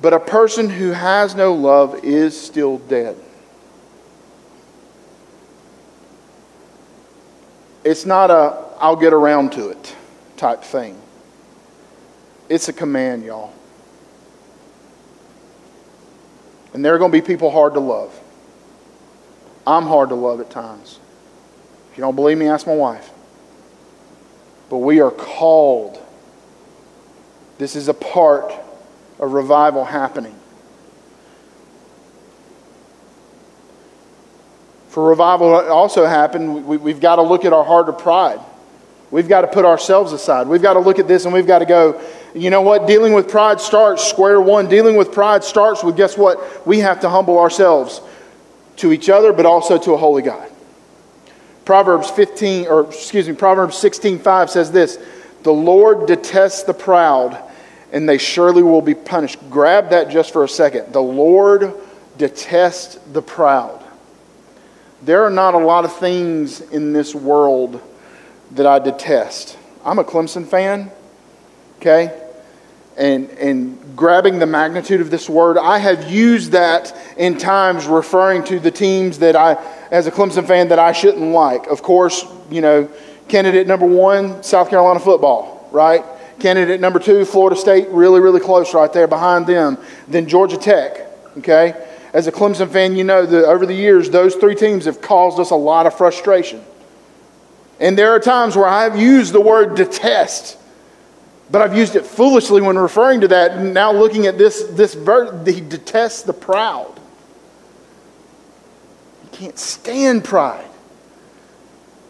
[0.01, 3.17] But a person who has no love is still dead.
[7.85, 9.97] It's not a I'll get around to it
[10.37, 10.97] type thing.
[12.49, 13.53] It's a command, y'all.
[16.75, 18.19] And there are going to be people hard to love.
[19.67, 20.99] I'm hard to love at times.
[21.91, 23.11] If you don't believe me, ask my wife.
[24.71, 26.01] But we are called.
[27.59, 28.53] This is a part
[29.19, 30.35] of revival happening.
[34.93, 38.39] for revival also happen, we, we've got to look at our heart of pride.
[39.11, 40.49] We've got to put ourselves aside.
[40.49, 41.99] We've got to look at this and we've got to go,
[42.35, 42.87] you know what?
[42.87, 44.69] Dealing with pride starts square one.
[44.69, 46.67] Dealing with pride starts with guess what?
[46.67, 48.03] We have to humble ourselves
[48.77, 50.51] to each other, but also to a holy God.
[51.65, 54.99] Proverbs 15, or excuse me, Proverbs 16 5 says this
[55.43, 57.41] The Lord detests the proud,
[57.93, 59.39] and they surely will be punished.
[59.49, 60.93] Grab that just for a second.
[60.93, 61.73] The Lord
[62.19, 63.82] detests the proud.
[65.03, 67.81] There are not a lot of things in this world
[68.53, 69.59] that I detest.
[69.85, 70.93] I'm a Clemson fan,
[71.79, 72.17] okay?
[72.97, 78.45] And, and grabbing the magnitude of this word, I have used that in times referring
[78.45, 79.55] to the teams that I,
[79.91, 81.67] as a Clemson fan, that I shouldn't like.
[81.67, 82.89] Of course, you know,
[83.27, 86.05] candidate number one, South Carolina football, right?
[86.39, 89.79] Candidate number two, Florida State, really, really close right there behind them.
[90.07, 90.99] Then Georgia Tech,
[91.39, 91.89] okay?
[92.13, 95.41] as a Clemson fan, you know that over the years, those three teams have caused
[95.41, 96.63] us a lot of frustration.
[97.81, 100.59] And there are times where I've used the word detest,
[101.51, 103.59] but I've used it foolishly when referring to that.
[103.61, 106.93] now looking at this, this verse, he detests the proud.
[109.23, 110.65] He can't stand pride.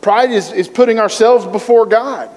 [0.01, 2.29] Pride is, is putting ourselves before God.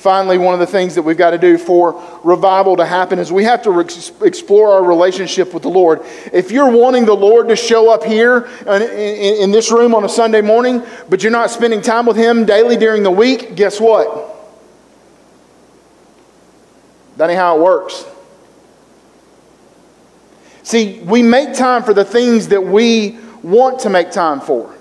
[0.00, 3.30] Finally, one of the things that we've got to do for revival to happen is
[3.30, 3.84] we have to re-
[4.22, 6.00] explore our relationship with the Lord.
[6.32, 10.02] If you're wanting the Lord to show up here in, in, in this room on
[10.04, 13.78] a Sunday morning, but you're not spending time with Him daily during the week, guess
[13.78, 14.36] what?
[17.18, 18.06] That ain't how it works.
[20.62, 24.74] See, we make time for the things that we want to make time for.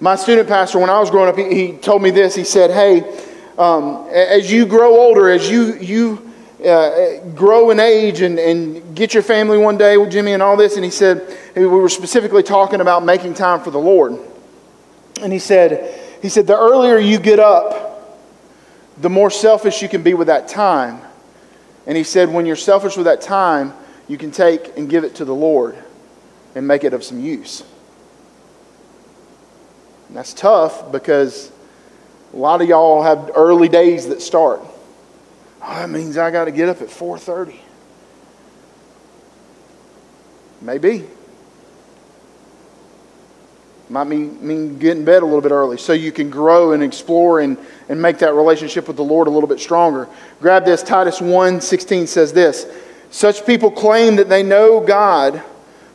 [0.00, 2.34] My student pastor, when I was growing up, he, he told me this.
[2.34, 3.22] He said, Hey,
[3.58, 6.32] um, as you grow older, as you, you
[6.68, 10.56] uh, grow in age and, and get your family one day, with Jimmy, and all
[10.56, 10.76] this.
[10.76, 14.18] And he said, we were specifically talking about making time for the Lord.
[15.22, 17.82] And he said, he said, the earlier you get up,
[18.98, 21.00] the more selfish you can be with that time.
[21.86, 23.72] And he said, when you're selfish with that time,
[24.08, 25.76] you can take and give it to the Lord
[26.54, 27.62] and make it of some use.
[30.08, 31.52] And that's tough because
[32.36, 34.60] a lot of y'all have early days that start.
[35.62, 37.56] Oh, that means I got to get up at 4:30.
[40.60, 41.06] Maybe.
[43.88, 46.82] Might mean, mean get in bed a little bit early so you can grow and
[46.82, 47.56] explore and,
[47.88, 50.06] and make that relationship with the Lord a little bit stronger.
[50.40, 50.82] Grab this.
[50.82, 52.66] Titus 1.16 says this
[53.10, 55.42] Such people claim that they know God,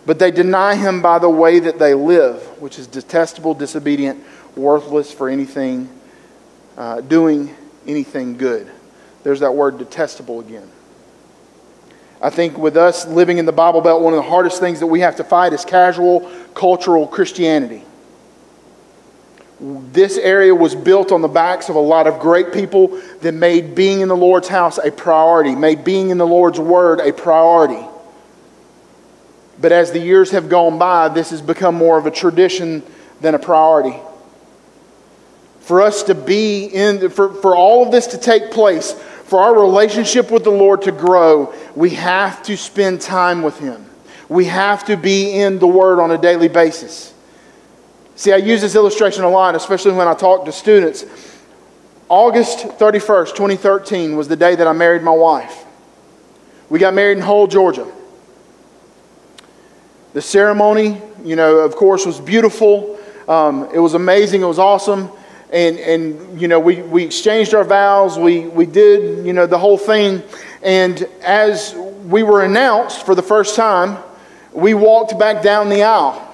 [0.08, 4.24] but they deny Him by the way that they live, which is detestable, disobedient,
[4.56, 5.88] worthless for anything
[6.78, 7.56] uh, doing
[7.88, 8.70] anything good.
[9.24, 10.70] There's that word detestable again.
[12.22, 14.88] I think with us living in the Bible Belt, one of the hardest things that
[14.88, 17.84] we have to fight is casual cultural Christianity.
[19.60, 23.76] This area was built on the backs of a lot of great people that made
[23.76, 27.86] being in the Lord's house a priority, made being in the Lord's word a priority.
[29.60, 32.82] But as the years have gone by, this has become more of a tradition
[33.20, 34.00] than a priority
[35.72, 38.92] for us to be in, for, for all of this to take place,
[39.24, 43.86] for our relationship with the Lord to grow, we have to spend time with Him.
[44.28, 47.14] We have to be in the Word on a daily basis.
[48.18, 51.06] See, I use this illustration a lot, especially when I talk to students.
[52.10, 55.64] August 31st, 2013, was the day that I married my wife.
[56.70, 57.90] We got married in Hull, Georgia.
[60.12, 63.00] The ceremony, you know, of course, was beautiful.
[63.30, 64.42] Um, it was amazing.
[64.42, 65.10] It was awesome
[65.52, 69.58] and, and you know, we, we exchanged our vows, we, we did, you know, the
[69.58, 70.24] whole thing.
[70.64, 71.74] And as
[72.06, 74.02] we were announced for the first time,
[74.54, 76.28] we walked back down the aisle.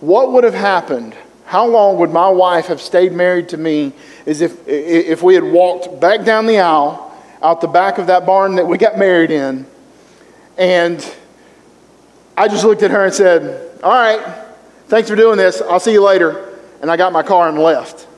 [0.00, 1.14] What would have happened?
[1.44, 3.92] How long would my wife have stayed married to me
[4.24, 7.08] is if, if we had walked back down the aisle
[7.42, 9.66] out the back of that barn that we got married in
[10.58, 11.14] and
[12.36, 14.44] I just looked at her and said, All right,
[14.90, 15.62] Thanks for doing this.
[15.62, 16.52] I'll see you later.
[16.82, 18.08] And I got my car and left.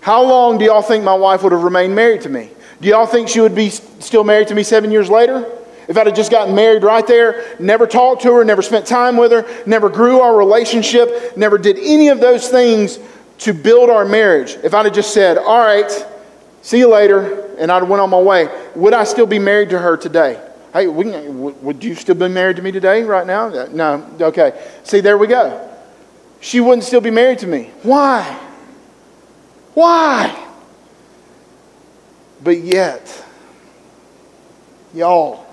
[0.00, 2.48] How long do y'all think my wife would have remained married to me?
[2.80, 5.44] Do y'all think she would be still married to me seven years later?
[5.88, 9.16] If I'd have just gotten married right there, never talked to her, never spent time
[9.16, 13.00] with her, never grew our relationship, never did any of those things
[13.38, 15.90] to build our marriage, if I'd have just said, All right,
[16.60, 19.70] see you later, and I'd have went on my way, would I still be married
[19.70, 20.40] to her today?
[20.72, 23.48] Hey, we can, would you still be married to me today, right now?
[23.48, 24.08] Uh, no.
[24.28, 24.58] Okay.
[24.84, 25.68] See, there we go.
[26.40, 27.70] She wouldn't still be married to me.
[27.82, 28.22] Why?
[29.74, 30.48] Why?
[32.42, 33.24] But yet,
[34.94, 35.44] y'all,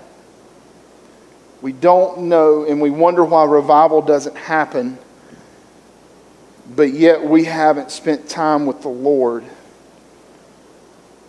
[1.60, 4.98] we don't know and we wonder why revival doesn't happen,
[6.74, 9.44] but yet we haven't spent time with the Lord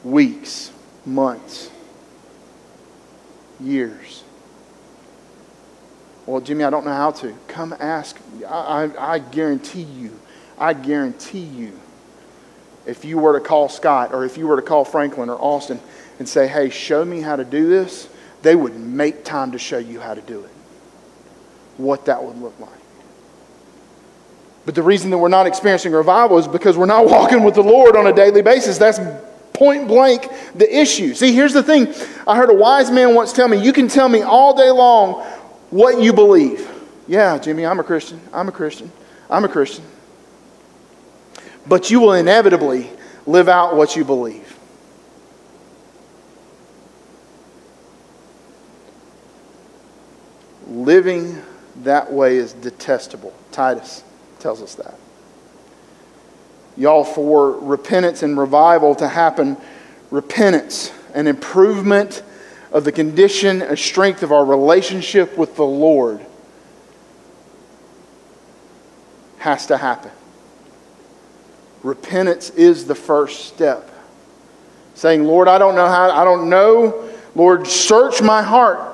[0.05, 0.71] weeks,
[1.05, 1.69] months
[3.61, 4.23] years.
[6.25, 7.33] Well, Jimmy, I don't know how to.
[7.47, 8.19] Come ask.
[8.47, 10.17] I, I, I guarantee you,
[10.57, 11.77] I guarantee you,
[12.85, 15.79] if you were to call Scott or if you were to call Franklin or Austin
[16.19, 18.07] and say, hey, show me how to do this,
[18.41, 20.51] they would make time to show you how to do it,
[21.77, 22.69] what that would look like.
[24.65, 27.63] But the reason that we're not experiencing revival is because we're not walking with the
[27.63, 28.77] Lord on a daily basis.
[28.77, 28.99] That's
[29.61, 31.13] point blank the issue.
[31.13, 31.85] See, here's the thing
[32.25, 35.21] I heard a wise man once tell me, You can tell me all day long
[35.69, 36.67] what you believe.
[37.07, 38.19] Yeah, Jimmy, I'm a Christian.
[38.33, 38.91] I'm a Christian.
[39.29, 39.85] I'm a Christian.
[41.67, 42.89] But you will inevitably
[43.27, 44.47] live out what you believe.
[50.67, 51.39] Living
[51.83, 53.31] that way is detestable.
[53.51, 54.03] Titus
[54.39, 54.95] tells us that
[56.77, 59.57] y'all, for repentance and revival to happen.
[60.09, 62.23] Repentance, an improvement
[62.71, 66.25] of the condition and strength of our relationship with the Lord,
[69.39, 70.11] has to happen.
[71.83, 73.89] Repentance is the first step.
[74.93, 77.09] Saying, Lord, I don't know how, I don't know.
[77.33, 78.87] Lord, search my heart.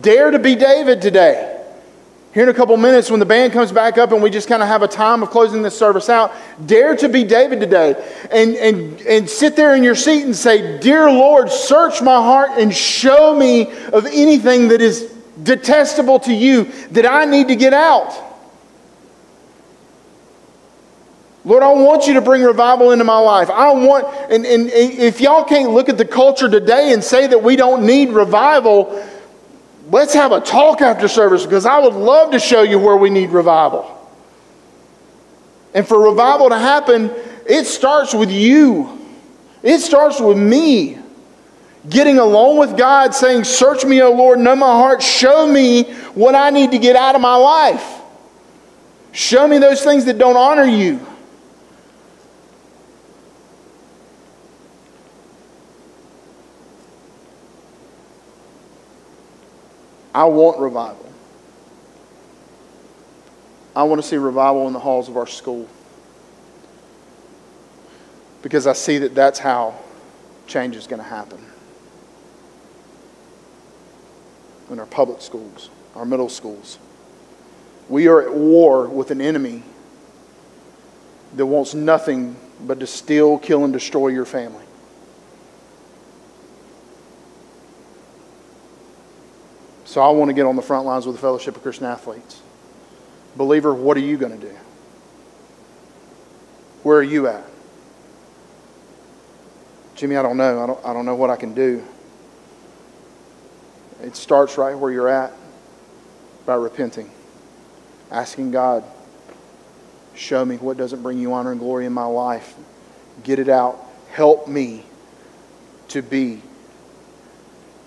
[0.00, 1.54] Dare to be David today
[2.38, 4.62] here in a couple minutes when the band comes back up and we just kind
[4.62, 6.32] of have a time of closing this service out,
[6.66, 7.96] dare to be David today
[8.30, 12.50] and, and, and sit there in your seat and say, Dear Lord, search my heart
[12.52, 15.12] and show me of anything that is
[15.42, 18.14] detestable to you that I need to get out.
[21.44, 23.50] Lord, I want you to bring revival into my life.
[23.50, 27.26] I want, and, and, and if y'all can't look at the culture today and say
[27.26, 29.04] that we don't need revival,
[29.90, 33.10] let's have a talk after service because I would love to show you where we
[33.10, 33.94] need revival.
[35.74, 37.10] And for revival to happen,
[37.46, 38.98] it starts with you,
[39.62, 40.98] it starts with me.
[41.88, 45.84] Getting along with God, saying, Search me, O Lord, know my heart, show me
[46.14, 47.98] what I need to get out of my life.
[49.12, 51.00] Show me those things that don't honor you.
[60.18, 61.08] I want revival.
[63.76, 65.68] I want to see revival in the halls of our school
[68.42, 69.76] because I see that that's how
[70.48, 71.38] change is going to happen
[74.72, 76.80] in our public schools, our middle schools.
[77.88, 79.62] We are at war with an enemy
[81.36, 82.34] that wants nothing
[82.66, 84.64] but to steal, kill, and destroy your family.
[89.88, 92.42] So I want to get on the front lines with the Fellowship of Christian Athletes.
[93.36, 94.54] Believer, what are you going to do?
[96.82, 97.42] Where are you at?
[99.94, 100.62] Jimmy, I don't know.
[100.62, 101.82] I don't, I don't know what I can do.
[104.02, 105.32] It starts right where you're at
[106.44, 107.10] by repenting,
[108.10, 108.84] asking God,
[110.14, 112.54] show me what doesn't bring you honor and glory in my life.
[113.24, 113.80] Get it out.
[114.12, 114.84] Help me
[115.88, 116.42] to be.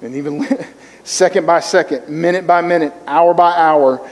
[0.02, 0.42] And even
[1.04, 4.08] second by second, minute by minute, hour by hour,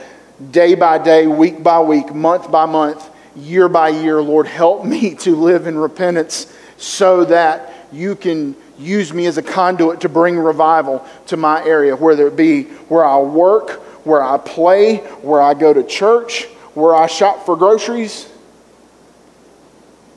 [0.50, 4.20] day by day, week by week, month by month, year by year.
[4.20, 9.42] Lord, help me to live in repentance so that you can use me as a
[9.42, 14.38] conduit to bring revival to my area, whether it be where I work, where I
[14.38, 18.26] play, where I go to church, where I shop for groceries,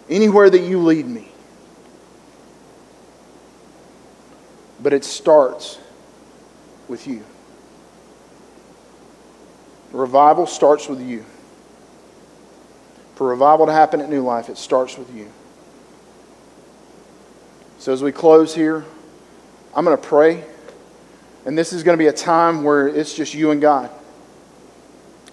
[0.09, 1.27] anywhere that you lead me.
[4.81, 5.79] But it starts
[6.87, 7.23] with you.
[9.91, 11.25] Revival starts with you.
[13.15, 15.29] For revival to happen at New Life, it starts with you.
[17.77, 18.85] So as we close here,
[19.75, 20.43] I'm going to pray.
[21.45, 23.89] And this is going to be a time where it's just you and God.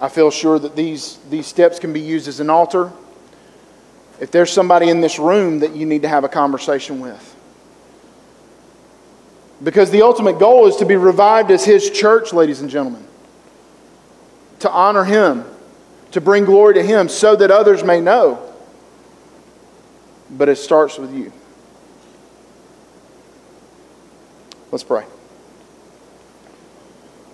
[0.00, 2.90] I feel sure that these, these steps can be used as an altar.
[4.20, 7.29] If there's somebody in this room that you need to have a conversation with,
[9.62, 13.04] because the ultimate goal is to be revived as His church, ladies and gentlemen,
[14.60, 15.44] to honor Him,
[16.12, 18.42] to bring glory to Him, so that others may know.
[20.30, 21.32] But it starts with you.
[24.72, 25.04] Let's pray.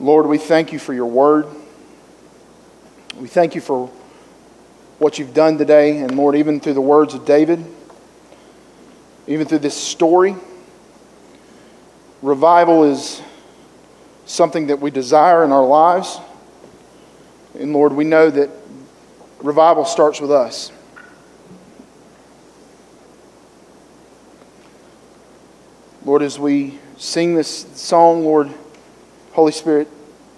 [0.01, 1.47] Lord, we thank you for your word.
[3.21, 3.91] We thank you for
[4.99, 7.63] what you've done today, and Lord, even through the words of David,
[9.27, 10.35] even through this story.
[12.27, 13.23] Revival is
[14.25, 16.19] something that we desire in our lives.
[17.57, 18.51] And Lord, we know that
[19.39, 20.73] revival starts with us.
[26.05, 28.53] Lord, as we sing this song, Lord,
[29.31, 29.87] Holy Spirit,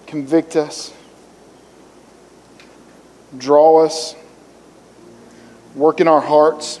[0.05, 0.93] convict us,
[3.35, 4.13] draw us,
[5.73, 6.79] work in our hearts.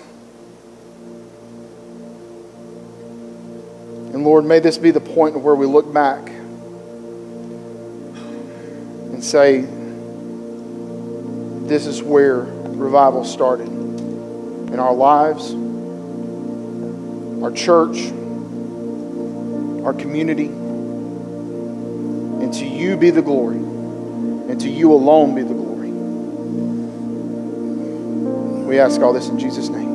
[4.19, 9.61] And Lord, may this be the point where we look back and say,
[11.65, 15.53] this is where revival started in our lives,
[17.41, 18.11] our church,
[19.85, 20.47] our community.
[20.47, 25.91] And to you be the glory, and to you alone be the glory.
[28.67, 29.88] We ask all this in Jesus' name.